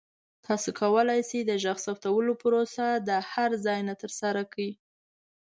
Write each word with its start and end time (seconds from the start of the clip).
تاسو 0.45 0.69
کولی 0.79 1.21
شئ 1.29 1.41
د 1.45 1.51
غږ 1.63 1.77
ثبتولو 1.85 2.33
پروسه 2.41 2.85
د 3.07 3.09
هر 3.31 3.49
ځای 3.65 3.79
نه 3.87 3.93
ترسره 4.01 4.41
کړئ. 4.51 4.71